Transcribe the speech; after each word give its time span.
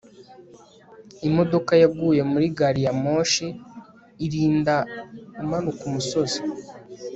imodoka 1.27 1.71
yaguye 1.81 2.21
muri 2.31 2.45
gari 2.57 2.81
ya 2.85 2.93
moshi 3.03 3.47
irinda 4.25 4.75
umanuka 5.41 5.81
umusozi 5.89 6.39